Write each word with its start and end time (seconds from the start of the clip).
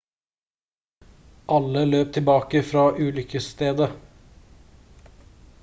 alle 1.57 1.83
løp 1.89 2.13
tilbake 2.15 2.63
fra 2.71 2.87
ulykkesstedet 3.09 3.91